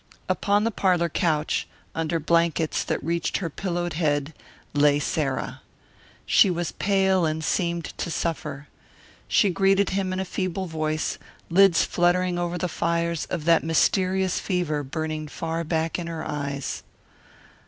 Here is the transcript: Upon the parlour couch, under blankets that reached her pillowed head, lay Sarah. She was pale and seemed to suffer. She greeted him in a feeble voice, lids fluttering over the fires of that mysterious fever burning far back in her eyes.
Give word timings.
Upon 0.27 0.63
the 0.63 0.71
parlour 0.71 1.09
couch, 1.09 1.67
under 1.93 2.19
blankets 2.19 2.83
that 2.83 3.03
reached 3.03 3.37
her 3.37 3.51
pillowed 3.51 3.93
head, 3.93 4.33
lay 4.73 4.97
Sarah. 4.97 5.61
She 6.25 6.49
was 6.49 6.71
pale 6.71 7.23
and 7.27 7.43
seemed 7.43 7.95
to 7.99 8.09
suffer. 8.09 8.67
She 9.27 9.51
greeted 9.51 9.91
him 9.91 10.11
in 10.11 10.19
a 10.19 10.25
feeble 10.25 10.65
voice, 10.65 11.19
lids 11.51 11.85
fluttering 11.85 12.39
over 12.39 12.57
the 12.57 12.67
fires 12.67 13.25
of 13.25 13.45
that 13.45 13.63
mysterious 13.63 14.39
fever 14.39 14.81
burning 14.81 15.27
far 15.27 15.63
back 15.63 15.99
in 15.99 16.07
her 16.07 16.27
eyes. 16.27 16.81